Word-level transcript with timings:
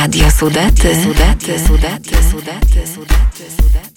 Radio 0.00 0.30
Sudety. 0.30 0.94
Sudety. 0.94 1.58
Sudety. 1.58 2.14
Sudety. 2.22 2.86
Sudety. 2.86 3.44
Sudety. 3.50 3.89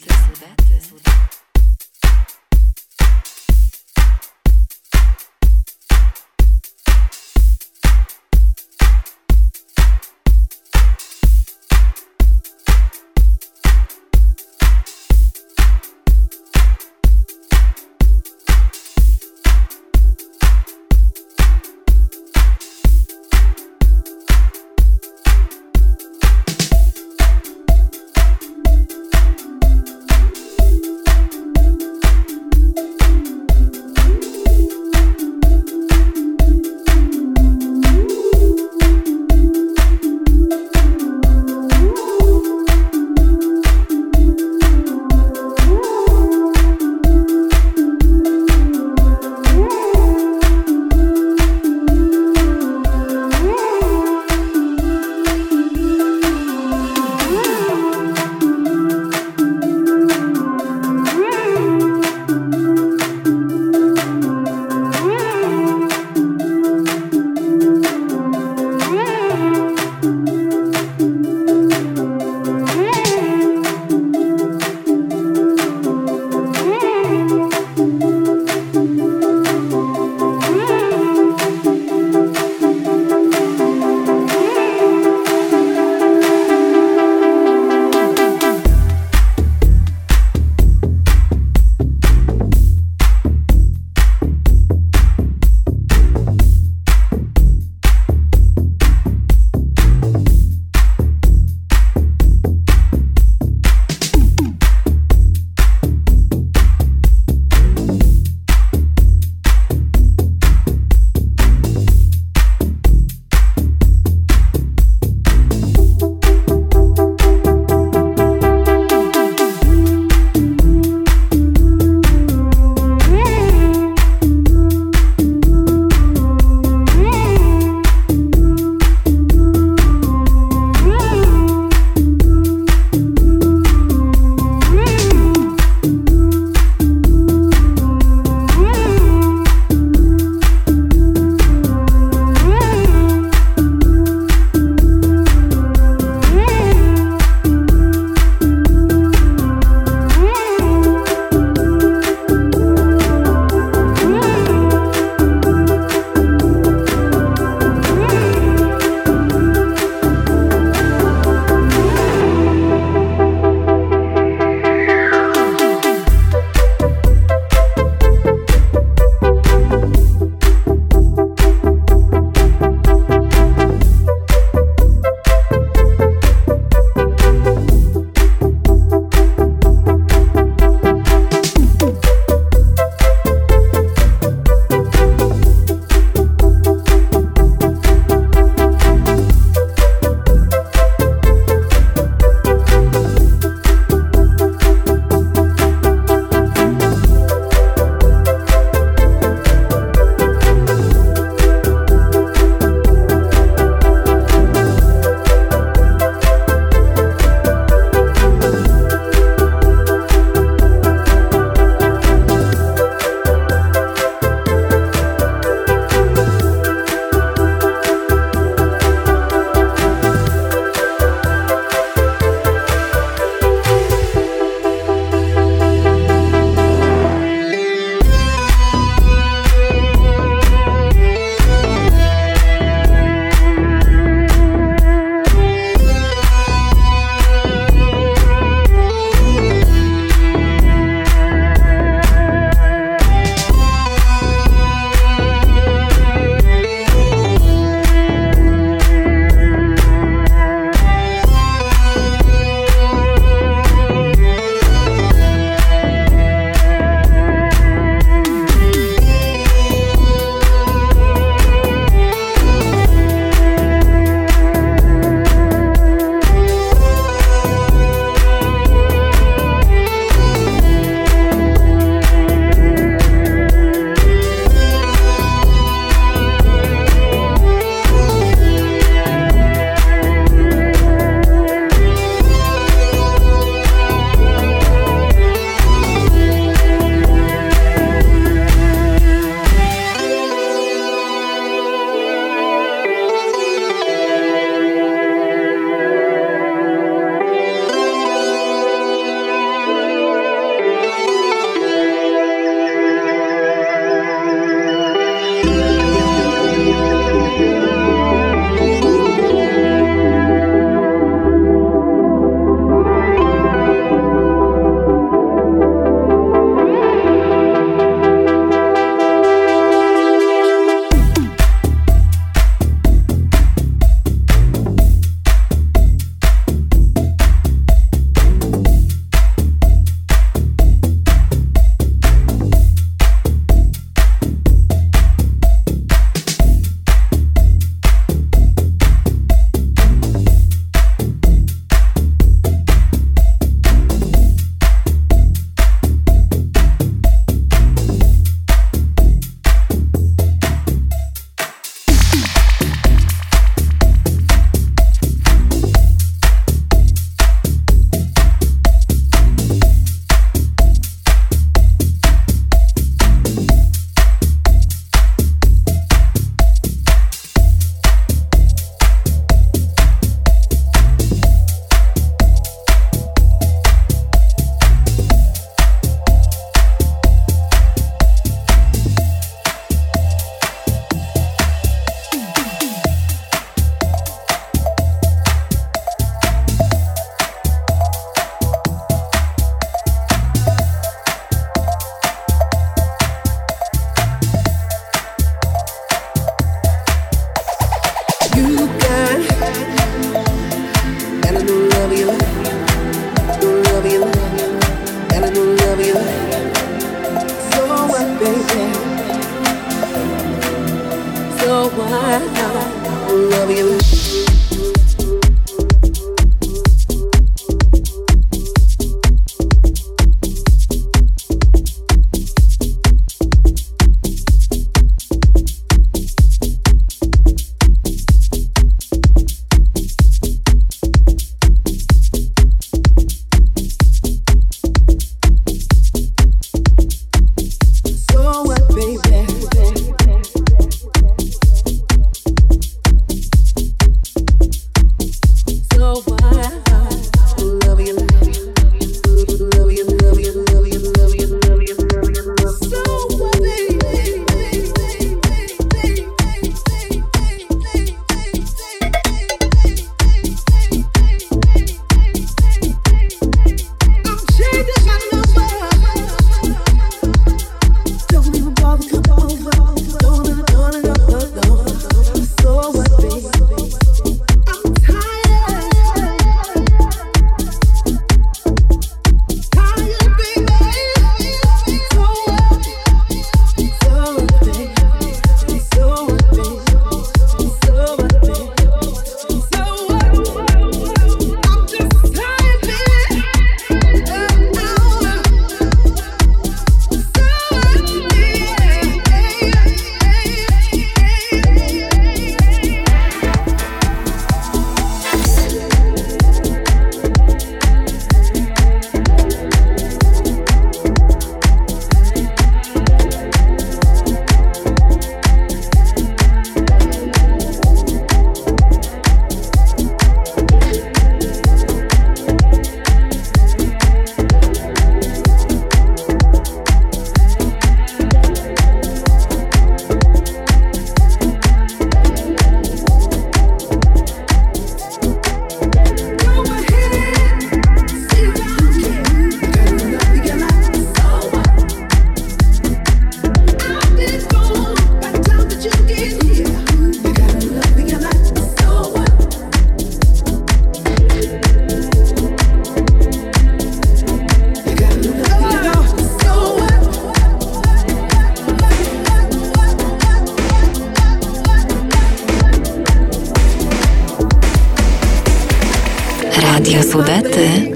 Sudety. 566.94 567.74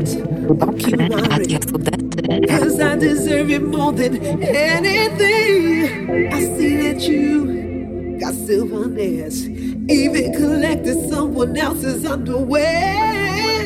Radio 1.36 1.60
Sudety. 1.60 2.48
Cause 2.48 2.80
I 2.80 2.96
deserve 2.98 3.50
it 3.50 3.64
more 3.64 3.92
than 3.92 4.22
anything. 4.44 6.32
I 6.32 6.42
see 6.56 6.78
that 6.84 7.02
you 7.02 8.20
got 8.20 8.36
silver 8.36 8.88
nails, 8.88 9.48
even 9.48 10.34
collected 10.34 11.10
someone 11.10 11.58
else's 11.58 12.06
underwear. 12.06 13.66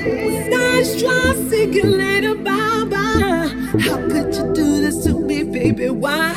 Nice 0.50 1.02
try 1.02 1.34
seeking 1.50 1.92
later, 1.92 2.36
bye 2.36 2.86
bye. 2.90 3.50
How 3.82 3.98
could 4.08 4.34
you 4.34 4.54
do 4.54 4.80
this 4.80 5.04
to 5.04 5.20
me, 5.20 5.44
baby? 5.44 5.90
Why? 5.90 6.32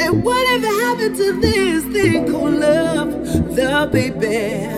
And 0.00 0.24
whatever 0.24 0.66
happened 0.66 1.16
to 1.16 1.40
this 1.40 1.84
thing 1.84 2.28
called 2.28 2.54
love, 2.54 3.12
the 3.54 3.88
baby? 3.92 4.77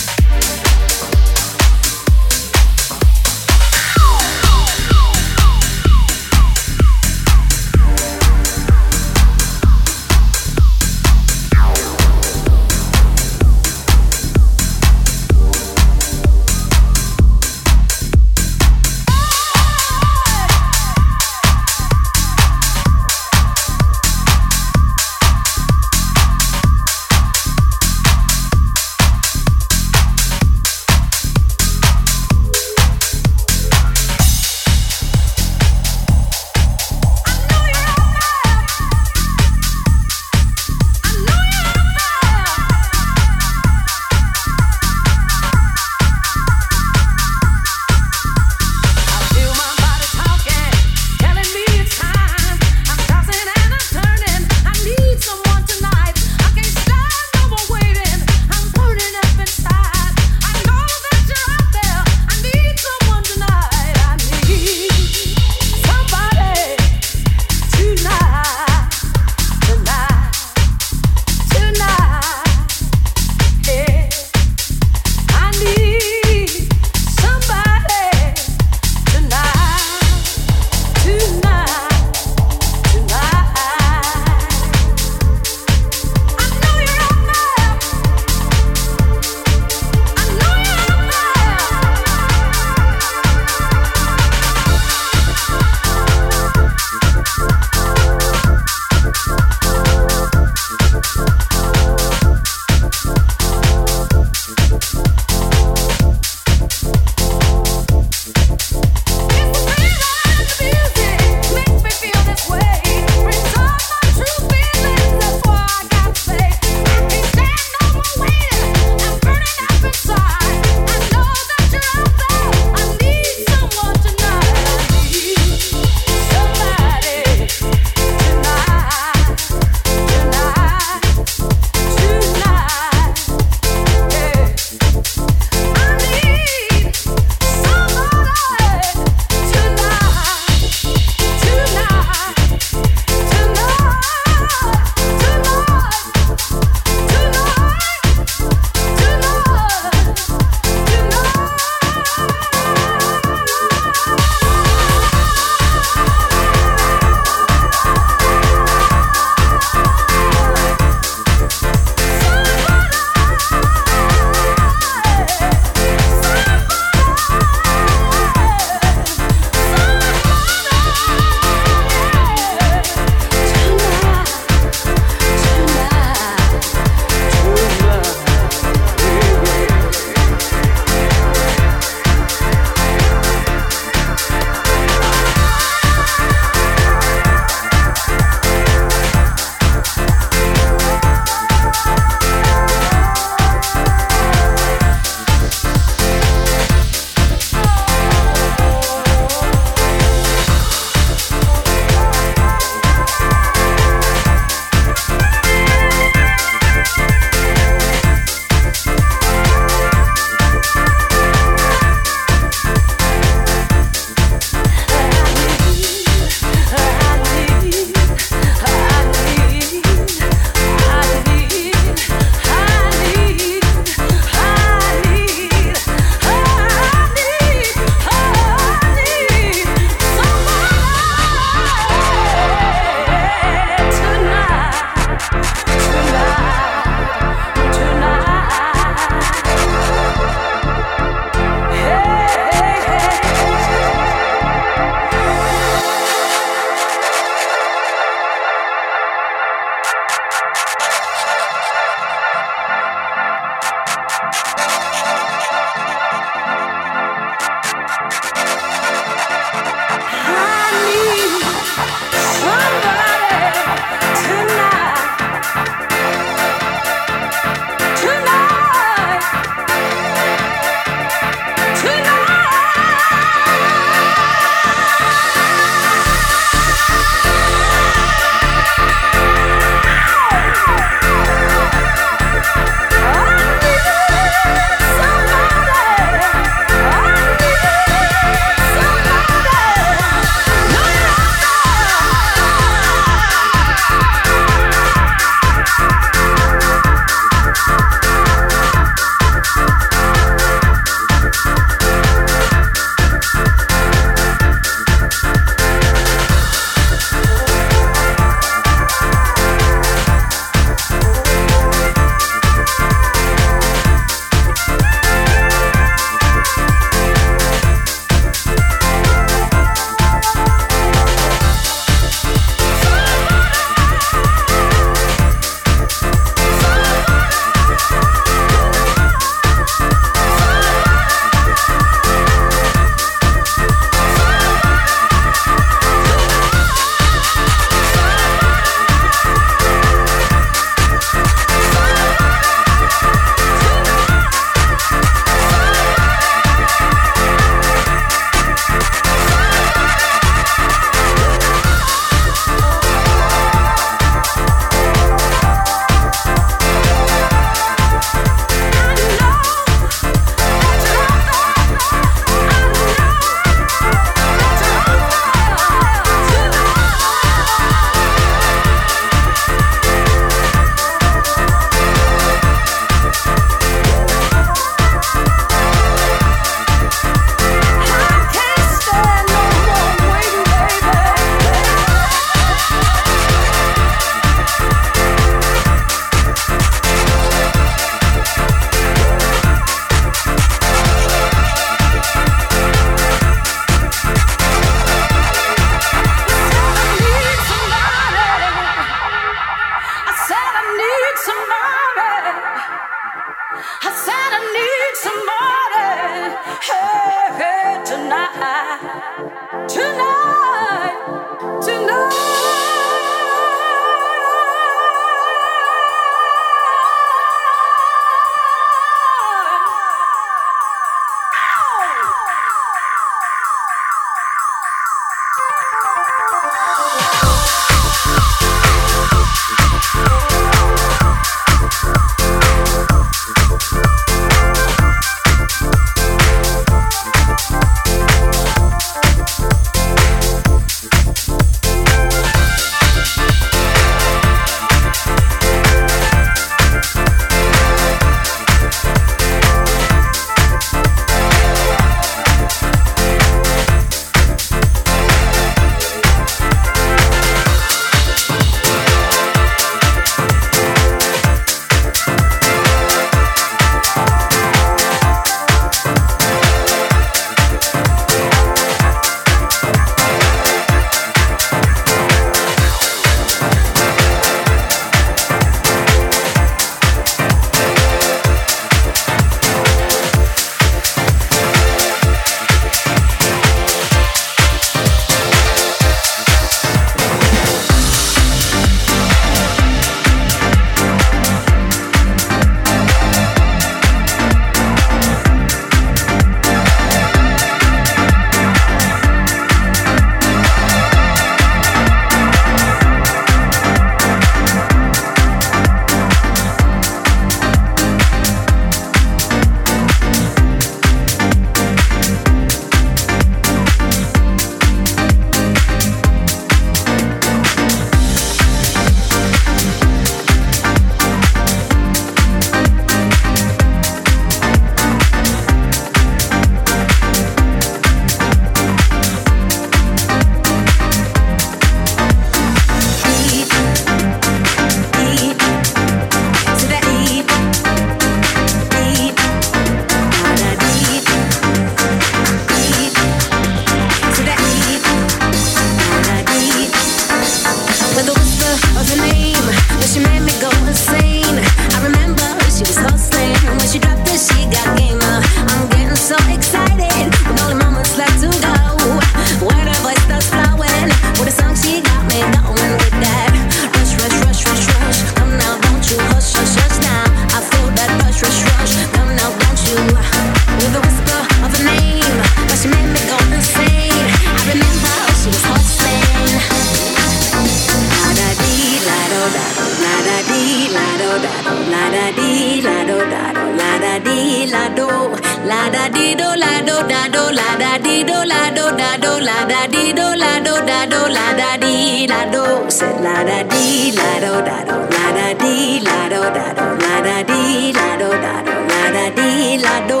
la 587.52 587.58
da 587.58 587.78
di 587.78 588.02
do 588.04 588.18
la 588.32 588.50
do 588.56 588.64
da 588.80 588.96
do 588.96 589.12
la 589.28 589.44
da 589.50 589.66
di 589.72 589.92
do 589.92 590.06
la 590.22 590.32
do 590.46 590.54
da 590.68 590.86
do 590.92 591.00
la 591.16 591.26
da 591.40 591.50
di 591.62 592.06
la 592.06 592.20
do 592.32 592.44
said 592.70 592.96
la 593.06 593.16
da 593.28 593.42
di 593.50 593.92
la 593.98 594.10
do 594.24 594.32
da 594.48 594.58
do 594.68 594.76
la 594.94 595.06
da 595.16 595.26
di 595.42 595.80
la 595.86 595.98
do 596.12 596.22
da 596.36 596.46
do 596.58 596.66
la 596.82 596.94
da 597.06 597.16
di 597.30 597.72
la 597.78 597.88
do 598.00 598.10
da 598.24 598.34
do 598.46 598.54
la 598.70 598.84
da 598.96 599.04
di 599.18 599.58
la 599.64 599.74
do 599.90 600.00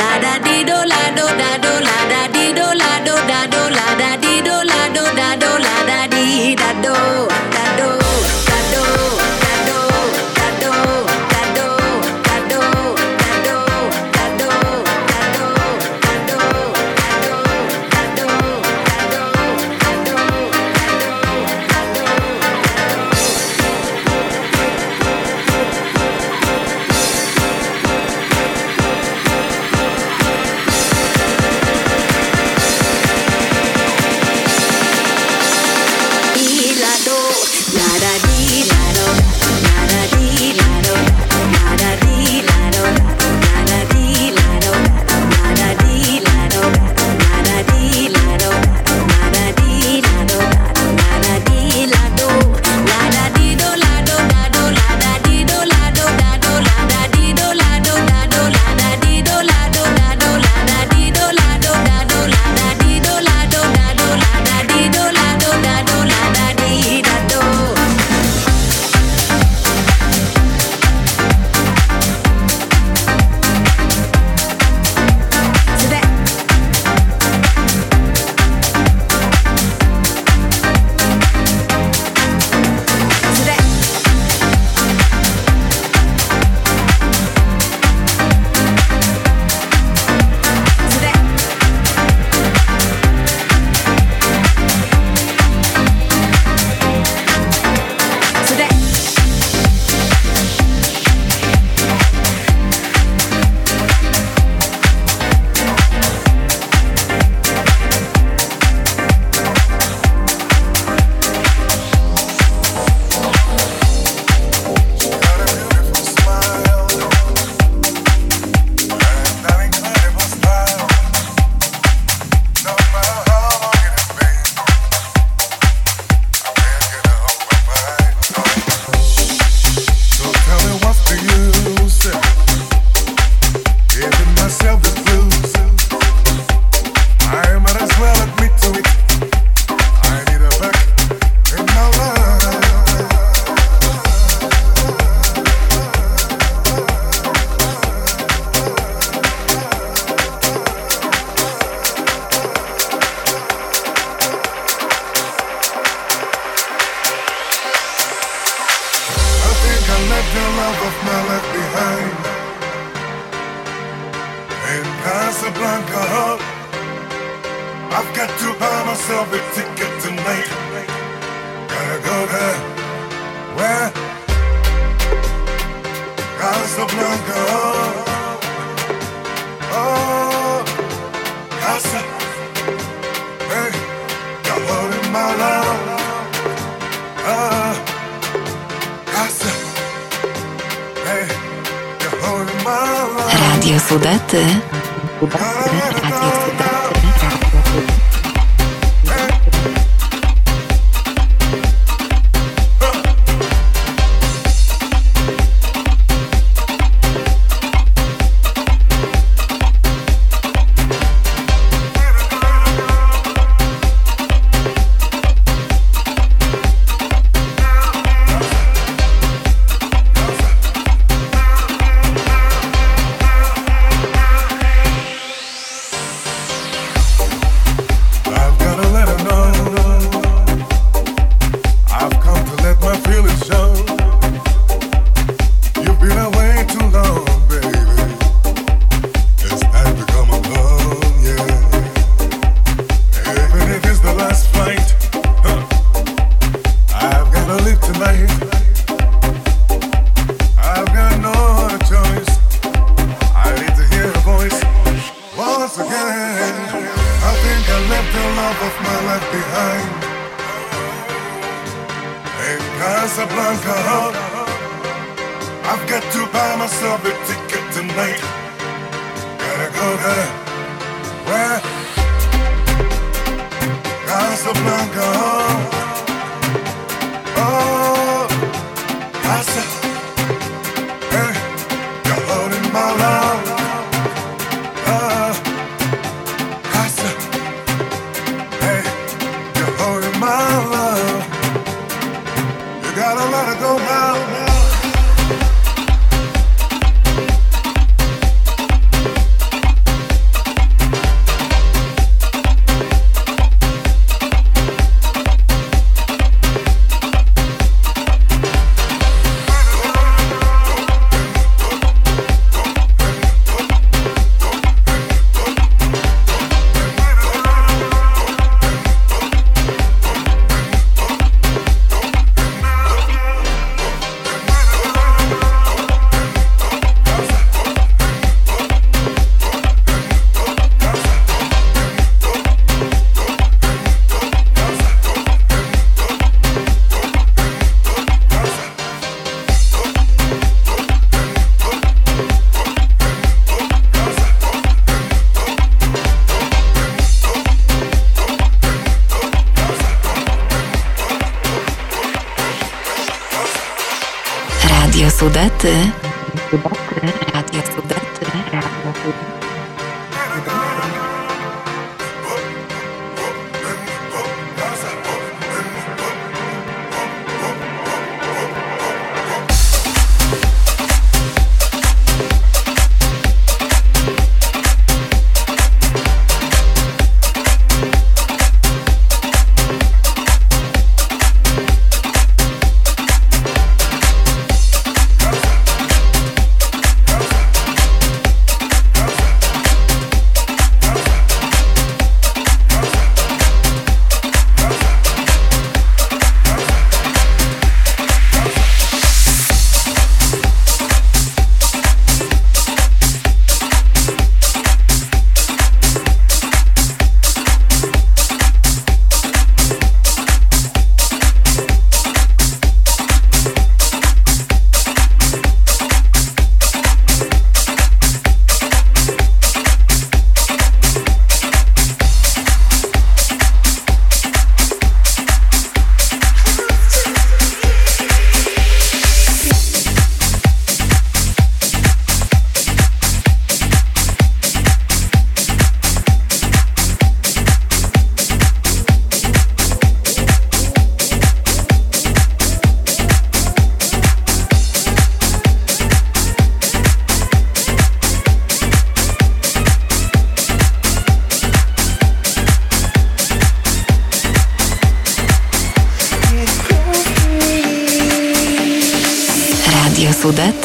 la 0.00 0.10
da 0.24 0.34
di 0.46 0.56
do 0.70 0.78
la 0.92 1.02
do 1.18 1.26
da 1.42 1.50
do 1.64 1.72
la 1.88 1.98
da 2.12 2.22
di 2.34 2.39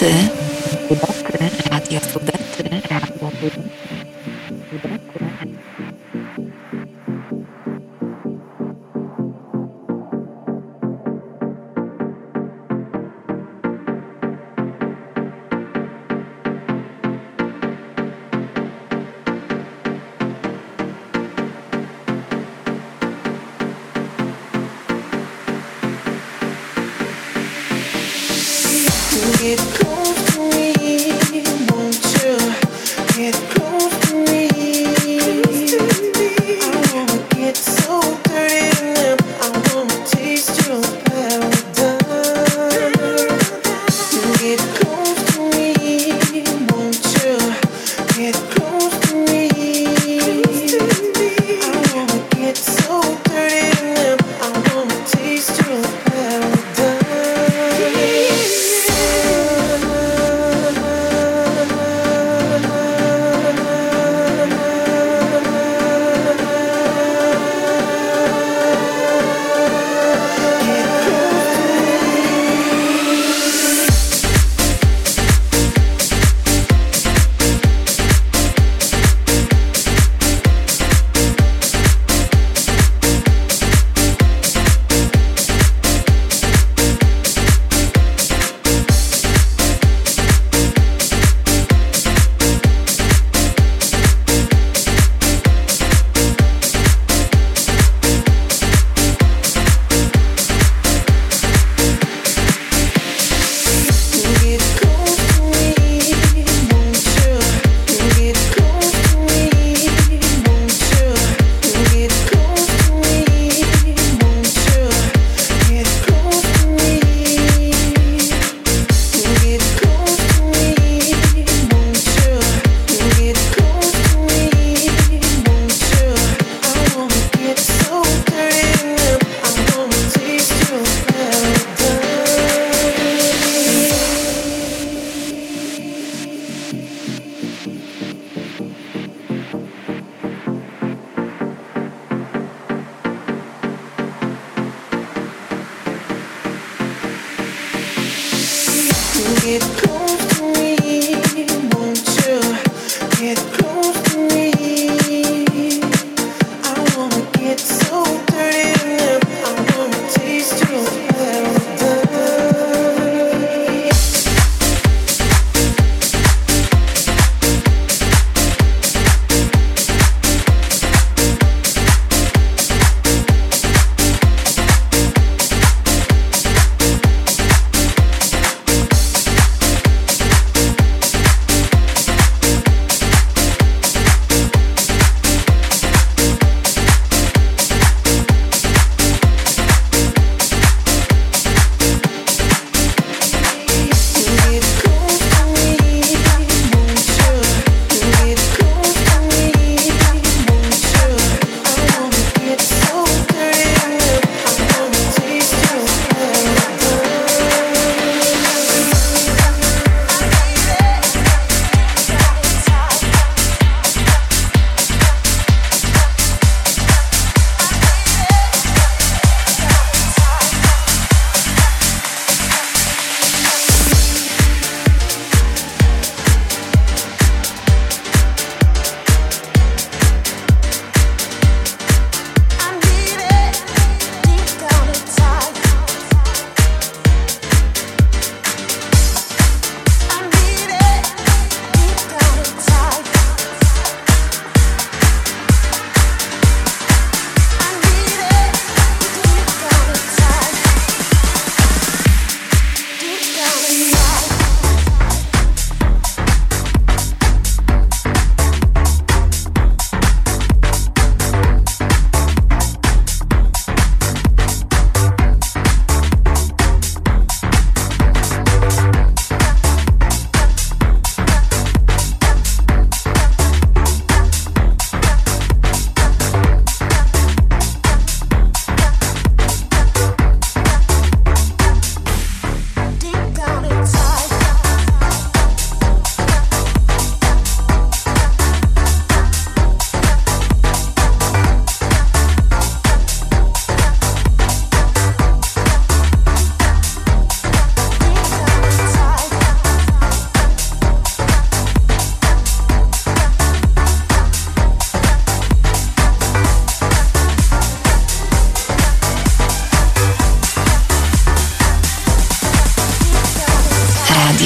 Radio 0.02 0.35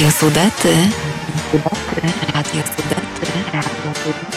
Sudety. 0.08 0.92
Radio 2.32 2.62
Sudety. 2.64 3.26
Radio 3.52 3.92
Sudety. 4.02 4.29